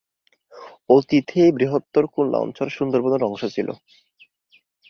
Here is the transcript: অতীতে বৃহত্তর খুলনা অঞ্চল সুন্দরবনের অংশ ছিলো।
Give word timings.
অতীতে 0.89 1.41
বৃহত্তর 1.51 2.03
খুলনা 2.07 2.37
অঞ্চল 2.37 2.67
সুন্দরবনের 2.69 3.21
অংশ 3.23 3.41
ছিলো। 3.45 3.73